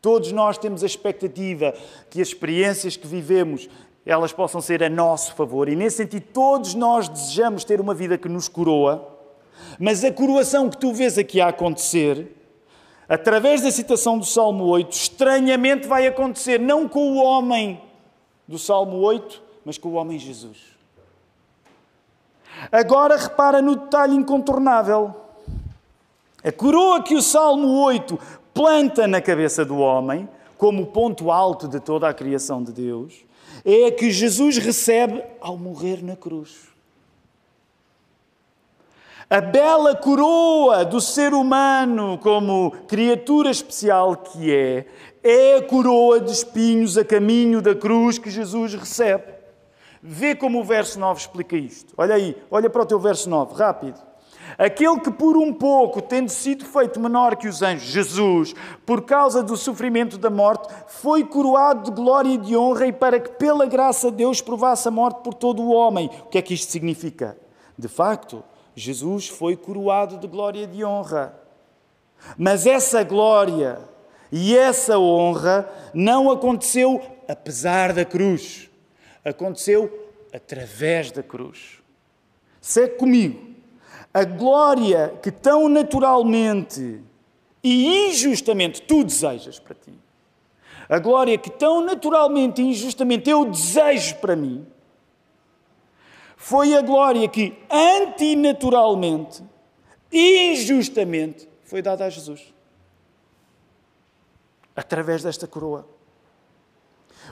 [0.00, 1.74] Todos nós temos a expectativa
[2.10, 3.68] que as experiências que vivemos
[4.06, 5.68] elas possam ser a nosso favor.
[5.68, 9.16] E nesse sentido, todos nós desejamos ter uma vida que nos coroa,
[9.80, 12.28] mas a coroação que tu vês aqui a acontecer,
[13.08, 17.80] através da citação do Salmo 8, estranhamente vai acontecer não com o homem
[18.46, 20.58] do Salmo 8, mas com o homem Jesus.
[22.70, 25.14] Agora repara no detalhe incontornável.
[26.42, 28.18] A coroa que o Salmo 8
[28.54, 33.24] planta na cabeça do homem, como ponto alto de toda a criação de Deus,
[33.64, 36.75] é a que Jesus recebe ao morrer na cruz.
[39.28, 44.86] A bela coroa do ser humano, como criatura especial que é,
[45.20, 49.34] é a coroa de espinhos a caminho da cruz que Jesus recebe.
[50.00, 51.92] Vê como o verso 9 explica isto.
[51.96, 54.00] Olha aí, olha para o teu verso 9, rápido.
[54.56, 58.54] Aquele que por um pouco, tendo sido feito menor que os anjos, Jesus,
[58.86, 63.18] por causa do sofrimento da morte, foi coroado de glória e de honra e para
[63.18, 66.08] que pela graça de Deus provasse a morte por todo o homem.
[66.20, 67.36] O que é que isto significa?
[67.76, 68.44] De facto,
[68.76, 71.34] Jesus foi coroado de glória e de honra.
[72.38, 73.80] Mas essa glória
[74.30, 78.70] e essa honra não aconteceu apesar da cruz.
[79.24, 79.90] Aconteceu
[80.32, 81.82] através da cruz.
[82.60, 83.56] Segue comigo
[84.16, 87.02] a glória que tão naturalmente
[87.62, 89.92] e injustamente tu desejas para ti,
[90.88, 94.66] a glória que tão naturalmente e injustamente eu desejo para mim,
[96.36, 99.42] foi a glória que antinaturalmente
[100.12, 102.54] injustamente foi dada a Jesus.
[104.74, 105.88] Através desta coroa.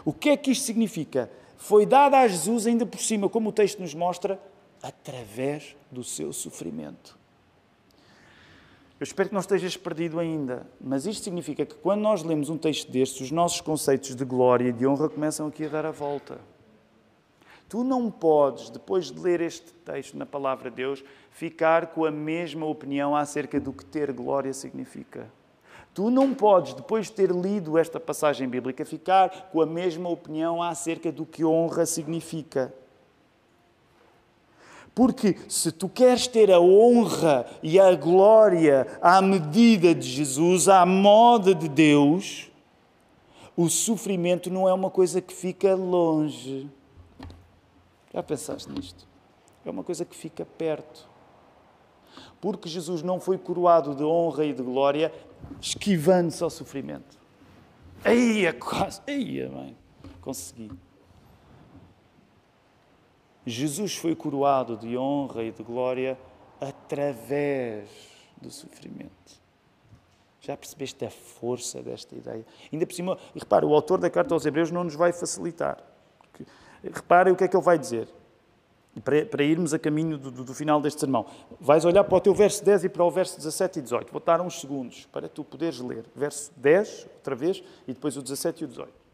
[0.04, 1.30] O que é que isto significa?
[1.56, 4.40] Foi dada a Jesus, ainda por cima, como o texto nos mostra,
[4.82, 7.16] através do seu sofrimento.
[8.98, 12.56] Eu espero que não estejas perdido ainda, mas isto significa que quando nós lemos um
[12.56, 15.90] texto destes, os nossos conceitos de glória e de honra começam aqui a dar a
[15.90, 16.38] volta.
[17.68, 22.10] Tu não podes, depois de ler este texto na palavra de Deus, ficar com a
[22.10, 25.28] mesma opinião acerca do que ter glória significa.
[25.94, 30.62] Tu não podes, depois de ter lido esta passagem bíblica, ficar com a mesma opinião
[30.62, 32.74] acerca do que honra significa.
[34.94, 40.86] Porque se tu queres ter a honra e a glória à medida de Jesus, à
[40.86, 42.50] moda de Deus,
[43.56, 46.68] o sofrimento não é uma coisa que fica longe.
[48.14, 49.08] Já pensaste nisto?
[49.64, 51.08] É uma coisa que fica perto.
[52.40, 55.12] Porque Jesus não foi coroado de honra e de glória
[55.60, 57.18] esquivando-se ao sofrimento.
[58.04, 59.00] Aí é quase.
[59.08, 59.76] Aí é bem.
[60.20, 60.70] Consegui.
[63.44, 66.16] Jesus foi coroado de honra e de glória
[66.60, 67.88] através
[68.40, 69.42] do sofrimento.
[70.40, 72.46] Já percebeste a força desta ideia?
[72.72, 75.93] Ainda por cima, e repara, o autor da carta aos Hebreus não nos vai facilitar.
[76.92, 78.08] Reparem o que é que ele vai dizer.
[79.02, 81.26] Para, irmos a caminho do, do, do, final deste sermão.
[81.60, 84.12] Vais olhar para o teu verso 10 e para o verso 17 e 18.
[84.12, 86.04] Vou dar uns segundos para tu poderes ler.
[86.14, 89.04] Verso 10, outra vez, e depois o 17 e o 18.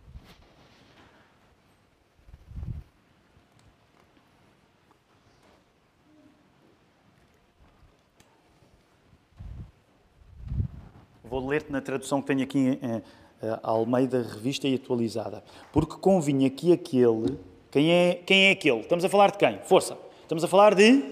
[11.30, 13.02] Vou ler-te na tradução que tenho aqui em
[13.40, 15.44] eh, Almeida Revista e Atualizada.
[15.72, 17.38] Porque convinha que aquele.
[17.70, 18.80] Quem é, quem é aquele?
[18.80, 19.58] Estamos a falar de quem?
[19.64, 19.96] Força!
[20.22, 21.02] Estamos a falar de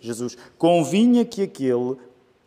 [0.00, 0.36] Jesus.
[0.58, 1.96] Convinha que aquele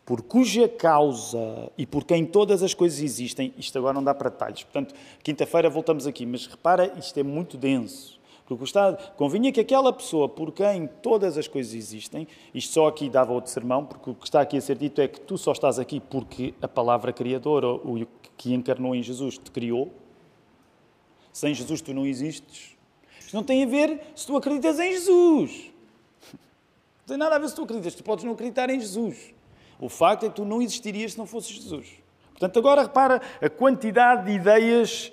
[0.04, 4.28] por cuja causa e por quem todas as coisas existem, isto agora não dá para
[4.28, 4.64] detalhes.
[4.64, 8.18] Portanto, quinta-feira voltamos aqui, mas repara, isto é muito denso.
[8.44, 13.08] Porque está, convinha que aquela pessoa por quem todas as coisas existem, isto só aqui
[13.08, 15.52] dava outro sermão, porque o que está aqui a ser dito é que tu só
[15.52, 18.04] estás aqui porque a palavra criadora, o
[18.36, 19.92] que encarnou em Jesus, te criou.
[21.32, 22.79] Sem Jesus tu não existes.
[23.30, 25.70] Isto não tem a ver se tu acreditas em Jesus.
[26.32, 27.94] Não tem nada a ver se tu acreditas.
[27.94, 29.32] Tu podes não acreditar em Jesus.
[29.78, 31.86] O facto é que tu não existirias se não fosses Jesus.
[32.32, 35.12] Portanto, agora repara a quantidade de ideias.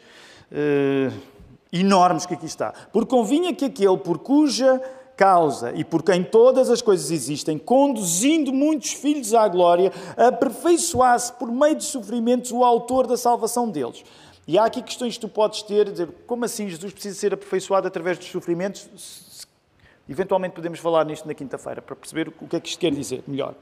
[0.52, 1.38] Uh,
[1.72, 2.74] enormes que aqui está.
[2.92, 4.82] Porque convinha que aquele por cuja
[5.16, 11.52] causa e por quem todas as coisas existem, conduzindo muitos filhos à glória, aperfeiçoasse por
[11.52, 14.04] meio de sofrimentos o autor da salvação deles.
[14.48, 17.86] E há aqui questões que tu podes ter, dizer, como assim Jesus precisa ser aperfeiçoado
[17.86, 19.46] através dos sofrimentos?
[20.08, 23.24] Eventualmente podemos falar nisto na quinta-feira, para perceber o que é que isto quer dizer
[23.28, 23.56] melhor.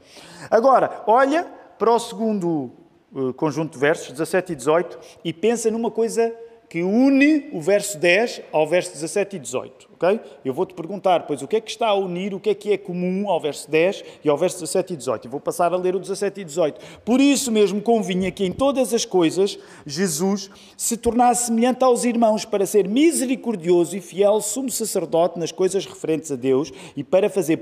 [0.48, 1.44] Agora, olha
[1.76, 2.70] para o segundo
[3.12, 6.32] uh, conjunto de versos, 17 e 18, e pensa numa coisa
[6.68, 9.85] que une o verso 10 ao verso 17 e 18.
[9.96, 10.20] Okay?
[10.44, 12.72] Eu vou-te perguntar, pois, o que é que está a unir, o que é que
[12.72, 15.24] é comum ao verso 10 e ao verso 17 e 18.
[15.26, 17.00] E vou passar a ler o 17 e 18.
[17.04, 22.44] Por isso mesmo convinha que em todas as coisas Jesus se tornasse semelhante aos irmãos
[22.44, 27.58] para ser misericordioso e fiel sumo sacerdote nas coisas referentes a Deus e para fazer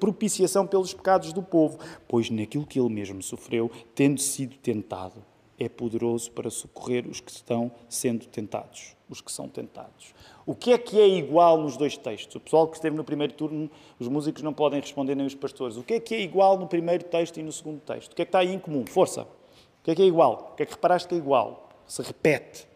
[0.00, 5.29] propiciação pelos pecados do povo, pois naquilo que ele mesmo sofreu, tendo sido tentado
[5.60, 10.14] é poderoso para socorrer os que estão sendo tentados, os que são tentados.
[10.46, 12.34] O que é que é igual nos dois textos?
[12.34, 15.76] O pessoal que esteve no primeiro turno, os músicos não podem responder nem os pastores.
[15.76, 18.12] O que é que é igual no primeiro texto e no segundo texto?
[18.12, 18.86] O que é que está aí em comum?
[18.86, 19.22] Força.
[19.22, 20.50] O que é que é igual?
[20.52, 21.68] O que é que reparaste que é igual?
[21.86, 22.66] Se repete.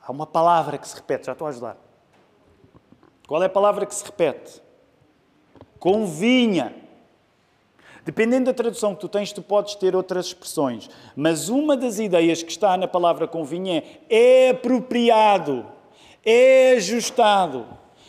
[0.00, 1.76] Há uma palavra que se repete, já estou a ajudar.
[3.26, 4.62] Qual é a palavra que se repete?
[5.80, 6.85] Convinha.
[8.06, 10.88] Dependendo da tradução que tu tens, tu podes ter outras expressões.
[11.16, 15.66] Mas uma das ideias que está na palavra convinha é, é apropriado,
[16.24, 17.66] é ajustado.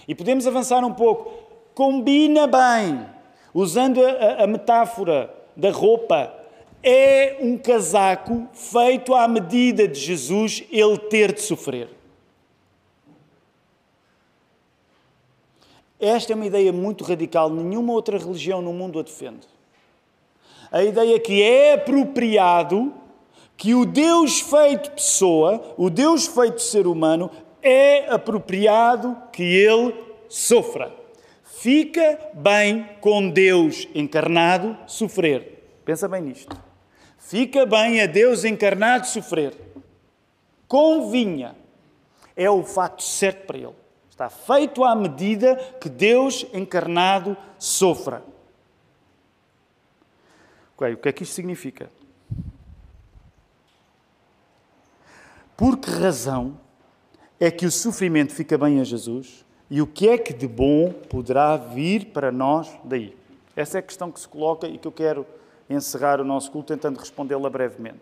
[0.07, 1.33] E podemos avançar um pouco.
[1.73, 3.07] Combina bem.
[3.51, 6.31] Usando a, a metáfora da roupa,
[6.83, 11.89] é um casaco feito à medida de Jesus ele ter de sofrer.
[15.99, 19.56] Esta é uma ideia muito radical, nenhuma outra religião no mundo a defende
[20.71, 22.93] a ideia que é apropriado
[23.55, 29.93] que o Deus feito pessoa, o Deus feito ser humano, é apropriado que ele
[30.29, 30.95] sofra.
[31.43, 35.79] Fica bem com Deus encarnado sofrer.
[35.83, 36.55] Pensa bem nisto.
[37.17, 39.53] Fica bem a Deus encarnado sofrer.
[40.67, 41.55] Convinha.
[42.35, 43.75] É o fato certo para ele.
[44.07, 48.23] Está feito à medida que Deus encarnado sofra.
[50.77, 51.89] O que é que isto significa?
[55.55, 56.59] Por que razão
[57.39, 60.91] é que o sofrimento fica bem a Jesus e o que é que de bom
[60.91, 63.17] poderá vir para nós daí?
[63.55, 65.25] Essa é a questão que se coloca e que eu quero
[65.67, 67.99] encerrar o nosso culto tentando respondê-la brevemente.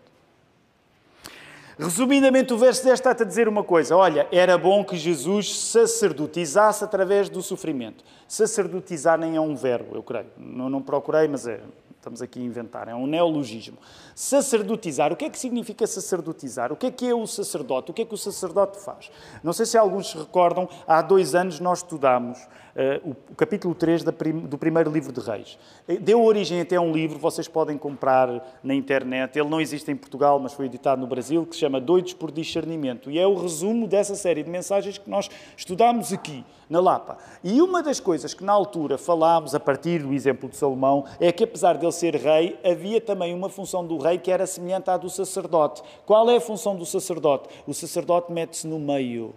[1.77, 6.83] Resumidamente, o verso 10 está a dizer uma coisa: olha, era bom que Jesus sacerdotizasse
[6.83, 8.03] através do sofrimento.
[8.27, 10.27] Sacerdotizar nem é um verbo, eu creio.
[10.37, 11.59] Não, não procurei, mas é,
[12.05, 13.79] Estamos aqui a inventar, é um neologismo.
[14.13, 16.71] Sacerdotizar, o que é que significa sacerdotizar?
[16.71, 17.89] O que é que é o sacerdote?
[17.89, 19.09] O que é que o sacerdote faz?
[19.43, 22.37] Não sei se alguns se recordam, há dois anos nós estudámos
[22.75, 25.57] uh, o, capítulo 3 prim, do primeiro livro de Reis.
[25.87, 29.91] Eh, deu origem até a um livro, vocês podem comprar na internet, ele não existe
[29.91, 33.09] em Portugal, mas foi editado no Brasil, que se chama Doidos por Discernimento.
[33.09, 37.17] E é o resumo dessa série de mensagens que nós estudámos aqui, na Lapa.
[37.43, 41.31] E uma das coisas que na altura falámos, a partir do exemplo de Salomão, é
[41.31, 44.97] que apesar dele ser rei, havia também uma função do rei que era semelhante à
[44.97, 45.81] do sacerdote.
[46.05, 47.49] Qual é a função do sacerdote?
[47.67, 49.33] O sacerdote mete-se no meio.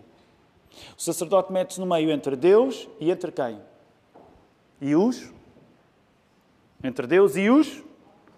[0.96, 3.60] O sacerdote mete-se no meio entre Deus e entre quem?
[4.80, 5.32] E os?
[6.82, 7.82] Entre Deus e os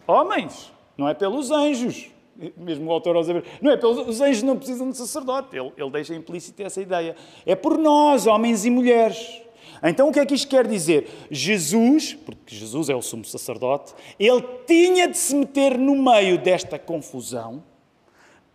[0.07, 0.73] homens.
[0.97, 2.11] Não é pelos anjos.
[2.57, 3.47] Mesmo o autor aos Hebreus.
[3.61, 5.57] Não é pelos os anjos não precisam de sacerdote.
[5.57, 7.15] Ele, ele deixa implícita essa ideia.
[7.45, 9.43] É por nós, homens e mulheres.
[9.83, 11.09] Então o que é que isto quer dizer?
[11.31, 16.79] Jesus, porque Jesus é o sumo sacerdote, ele tinha de se meter no meio desta
[16.79, 17.63] confusão,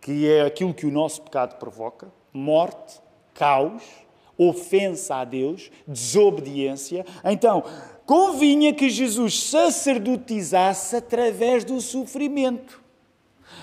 [0.00, 3.00] que é aquilo que o nosso pecado provoca: morte,
[3.36, 3.82] caos,
[4.38, 7.04] ofensa a Deus, desobediência.
[7.24, 7.62] Então,
[8.04, 12.84] convinha que Jesus sacerdotizasse através do sofrimento.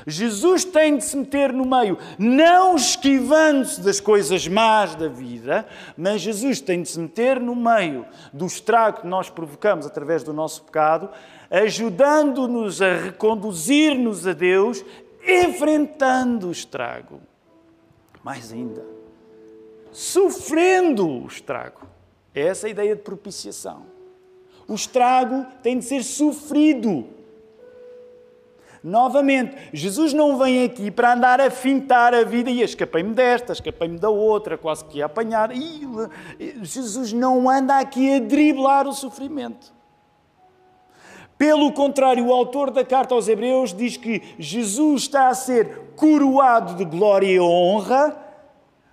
[0.05, 5.65] Jesus tem de se meter no meio, não esquivando-se das coisas más da vida,
[5.97, 10.33] mas Jesus tem de se meter no meio do estrago que nós provocamos através do
[10.33, 11.09] nosso pecado,
[11.49, 14.83] ajudando-nos a reconduzir-nos a Deus,
[15.25, 17.21] enfrentando o estrago.
[18.23, 18.83] Mais ainda,
[19.93, 21.87] sofrendo o estrago.
[22.35, 23.85] É essa a ideia de propiciação.
[24.67, 27.07] O estrago tem de ser sofrido
[28.83, 33.97] Novamente, Jesus não vem aqui para andar a fintar a vida e escapei-me desta, escapei-me
[33.97, 35.51] da outra, quase que ia apanhar.
[36.61, 39.73] Jesus não anda aqui a driblar o sofrimento.
[41.37, 46.75] Pelo contrário, o autor da carta aos Hebreus diz que Jesus está a ser coroado
[46.75, 48.17] de glória e honra,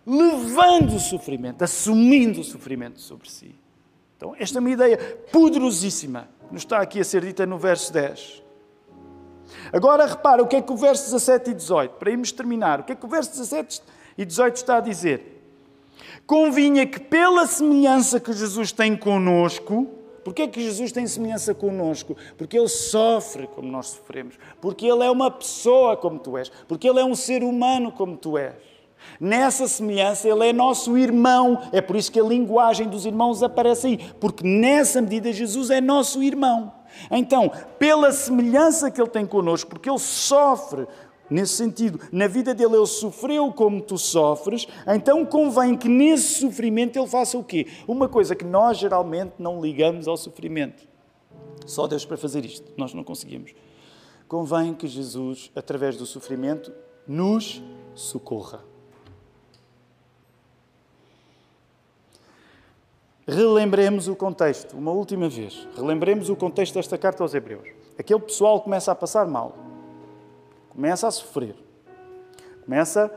[0.06, 3.54] levando o sofrimento, assumindo o sofrimento sobre si.
[4.16, 4.98] Então, esta é uma ideia
[5.32, 8.42] poderosíssima, nos está aqui a ser dita no verso 10.
[9.72, 12.84] Agora repara o que é que o verso 17 e 18, para irmos terminar, o
[12.84, 13.82] que é que o verso 17
[14.18, 15.42] e 18 está a dizer?
[16.26, 19.88] Convinha que pela semelhança que Jesus tem conosco,
[20.24, 22.16] porque é que Jesus tem semelhança conosco?
[22.36, 26.88] Porque Ele sofre como nós sofremos, porque Ele é uma pessoa como tu és, porque
[26.88, 28.69] Ele é um ser humano como tu és.
[29.20, 31.60] Nessa semelhança, Ele é nosso irmão.
[31.72, 35.80] É por isso que a linguagem dos irmãos aparece aí, porque nessa medida Jesus é
[35.80, 36.72] nosso irmão.
[37.10, 40.86] Então, pela semelhança que Ele tem connosco, porque Ele sofre
[41.30, 46.98] nesse sentido, na vida dele Ele sofreu como tu sofres, então convém que nesse sofrimento
[46.98, 47.68] Ele faça o quê?
[47.86, 50.88] Uma coisa que nós geralmente não ligamos ao sofrimento.
[51.64, 53.52] Só Deus para fazer isto, nós não conseguimos.
[54.26, 56.72] Convém que Jesus, através do sofrimento,
[57.06, 57.62] nos
[57.94, 58.69] socorra.
[63.30, 65.68] Relembremos o contexto, uma última vez.
[65.76, 67.68] Relembremos o contexto desta carta aos Hebreus.
[67.96, 69.56] Aquele pessoal começa a passar mal,
[70.70, 71.54] começa a sofrer,
[72.64, 73.08] começa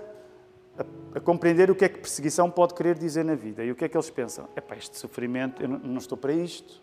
[0.78, 3.64] a, a, compreender o que é que perseguição pode querer dizer na vida.
[3.64, 4.48] E o que é que eles pensam?
[4.56, 6.80] É para este sofrimento, eu não, não estou para isto.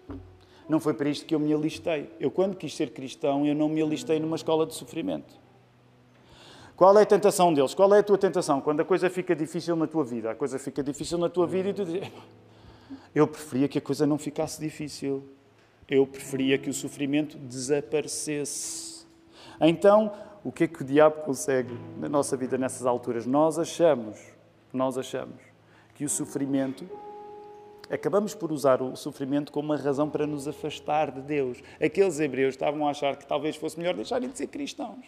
[0.69, 2.11] Não foi para isto que eu me alistei.
[2.19, 5.39] Eu, quando quis ser cristão, eu não me alistei numa escola de sofrimento.
[6.75, 7.75] Qual é a tentação deles?
[7.75, 8.61] Qual é a tua tentação?
[8.61, 11.69] Quando a coisa fica difícil na tua vida, a coisa fica difícil na tua vida
[11.69, 12.11] e tu dizes
[13.15, 15.25] eu preferia que a coisa não ficasse difícil.
[15.89, 19.07] Eu preferia que o sofrimento desaparecesse.
[19.61, 20.13] Então,
[20.45, 23.27] o que é que o diabo consegue na nossa vida nessas alturas?
[23.27, 24.19] Nós achamos,
[24.73, 25.37] nós achamos
[25.95, 26.89] que o sofrimento
[27.91, 31.59] acabamos por usar o sofrimento como uma razão para nos afastar de Deus.
[31.83, 35.05] Aqueles hebreus estavam a achar que talvez fosse melhor deixarem de ser cristãos.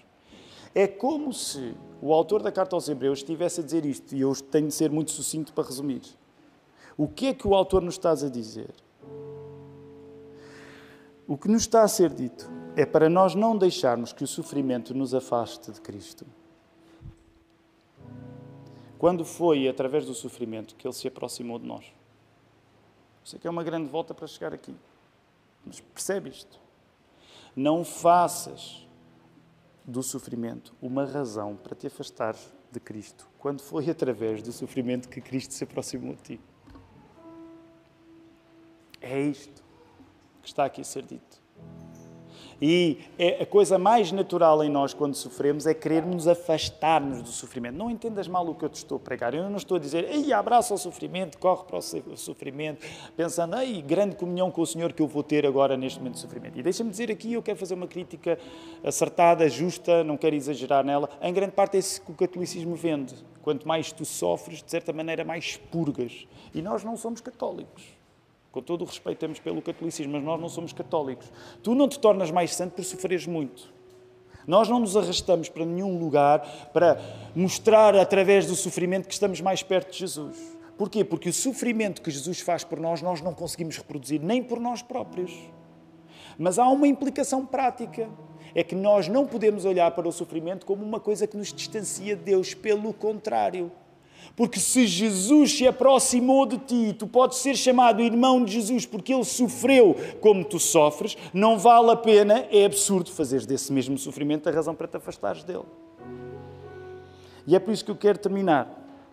[0.75, 4.35] É como se o autor da carta aos hebreus estivesse a dizer isto, e eu
[4.35, 6.03] tenho de ser muito sucinto para resumir.
[6.97, 8.75] O que é que o autor nos está a dizer?
[11.27, 14.95] O que nos está a ser dito é para nós não deixarmos que o sofrimento
[14.95, 16.27] nos afaste de Cristo.
[18.99, 21.85] Quando foi através do sofrimento que Ele se aproximou de nós?
[23.25, 24.75] Sei que é uma grande volta para chegar aqui.
[25.65, 26.61] Mas percebe isto?
[27.55, 28.87] Não faças
[29.85, 32.37] do sofrimento uma razão para te afastar
[32.71, 36.41] de Cristo, quando foi através do sofrimento que Cristo se aproximou de ti.
[39.03, 39.63] É isto
[40.41, 41.43] que está aqui a ser dito.
[42.65, 47.75] E é a coisa mais natural em nós quando sofremos é querermos afastar-nos do sofrimento.
[47.75, 49.35] Não entendas mal o que eu te estou a pregar.
[49.35, 52.87] Eu não estou a dizer, ei, abraça o sofrimento, corre para o sofrimento,
[53.17, 56.21] pensando, ei, grande comunhão com o Senhor que eu vou ter agora neste momento de
[56.21, 56.57] sofrimento.
[56.57, 58.39] E deixa-me dizer aqui, eu quero fazer uma crítica
[58.85, 61.11] acertada, justa, não quero exagerar nela.
[61.21, 63.17] Em grande parte é isso que o catolicismo vende.
[63.43, 66.29] Quanto mais tu sofres, de certa maneira, mais purgas.
[66.55, 68.02] E nós não somos católicos.
[68.53, 71.27] Com todo o respeito temos pelo catolicismo, mas nós não somos católicos.
[71.63, 73.73] Tu não te tornas mais santo por sofreres muito.
[74.47, 77.01] Nós não nos arrastamos para nenhum lugar para
[77.35, 80.37] mostrar através do sofrimento que estamos mais perto de Jesus.
[80.77, 81.03] Porquê?
[81.03, 84.83] Porque o sofrimento que Jesus faz por nós, nós não conseguimos reproduzir nem por nós
[84.83, 85.33] próprios.
[86.37, 88.09] Mas há uma implicação prática.
[88.55, 92.15] É que nós não podemos olhar para o sofrimento como uma coisa que nos distancia
[92.15, 92.53] de Deus.
[92.53, 93.73] Pelo contrário.
[94.35, 99.13] Porque se Jesus se aproximou de ti, tu podes ser chamado irmão de Jesus porque
[99.13, 104.49] ele sofreu como tu sofres, não vale a pena, é absurdo fazeres desse mesmo sofrimento
[104.49, 105.65] a razão para te afastares dele.
[107.47, 108.69] E é por isso que eu quero terminar,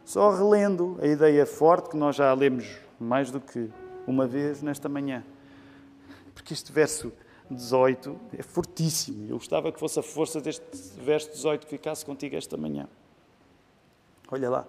[0.06, 2.66] só relendo a ideia forte que nós já lemos
[3.00, 3.70] mais do que
[4.08, 5.24] uma vez nesta manhã.
[6.34, 7.12] Porque este verso
[7.50, 9.26] 18 é fortíssimo.
[9.28, 10.64] Eu gostava que fosse a força deste
[10.98, 12.88] verso 18 que ficasse contigo esta manhã.
[14.32, 14.68] Olha lá.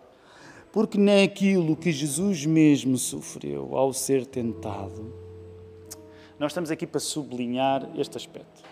[0.72, 5.12] Porque naquilo que Jesus mesmo sofreu ao ser tentado,
[6.38, 8.62] nós estamos aqui para sublinhar este aspecto.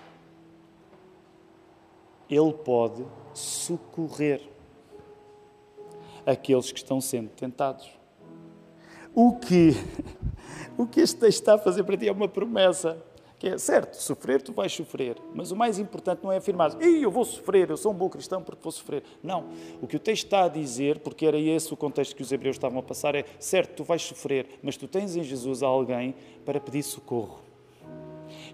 [2.31, 4.41] Ele pode socorrer
[6.25, 7.91] aqueles que estão sendo tentados.
[9.15, 9.73] O que,
[10.79, 13.03] o que este texto está a fazer para ti é uma promessa.
[13.39, 17.03] Que é certo, sofrer tu vais sofrer, mas o mais importante não é afirmar, Ih,
[17.03, 19.05] eu vou sofrer, eu sou um bom cristão porque vou sofrer.
[19.23, 19.47] Não.
[19.81, 22.57] O que o texto está a dizer, porque era esse o contexto que os hebreus
[22.57, 26.59] estavam a passar, é certo, tu vais sofrer, mas tu tens em Jesus alguém para
[26.59, 27.41] pedir socorro.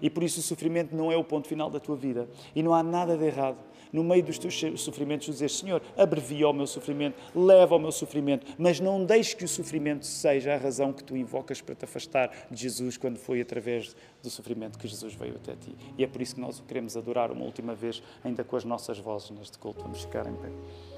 [0.01, 2.29] E por isso o sofrimento não é o ponto final da tua vida.
[2.55, 3.57] E não há nada de errado
[3.91, 8.45] no meio dos teus sofrimentos, dizer: Senhor, abrevia o meu sofrimento, leva o meu sofrimento,
[8.57, 12.31] mas não deixe que o sofrimento seja a razão que tu invocas para te afastar
[12.49, 15.75] de Jesus quando foi através do sofrimento que Jesus veio até ti.
[15.97, 18.63] E é por isso que nós o queremos adorar uma última vez, ainda com as
[18.63, 19.81] nossas vozes neste culto.
[19.81, 20.94] Vamos ficar em pé.